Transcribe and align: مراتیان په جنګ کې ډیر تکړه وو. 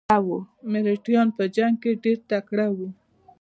مراتیان 0.71 1.27
په 1.37 1.43
جنګ 1.55 1.75
کې 1.81 1.91
ډیر 2.03 2.17
تکړه 2.29 2.67
وو. 2.75 2.89